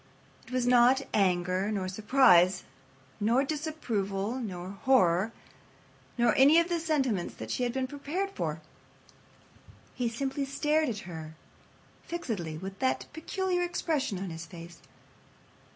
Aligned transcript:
It 0.47 0.51
was 0.51 0.65
not 0.65 1.03
anger, 1.13 1.71
nor 1.71 1.87
surprise, 1.87 2.63
nor 3.19 3.43
disapproval, 3.43 4.39
nor 4.39 4.71
horror, 4.81 5.31
nor 6.17 6.33
any 6.35 6.59
of 6.59 6.69
the 6.69 6.79
sentiments 6.79 7.35
that 7.35 7.51
she 7.51 7.61
had 7.61 7.71
been 7.73 7.85
prepared 7.85 8.31
for. 8.31 8.61
He 9.93 10.09
simply 10.09 10.45
stared 10.45 10.89
at 10.89 10.99
her 11.05 11.35
fixedly 12.03 12.57
with 12.57 12.79
that 12.79 13.05
peculiar 13.13 13.61
expression 13.61 14.17
on 14.17 14.31
his 14.31 14.47
face. 14.47 14.79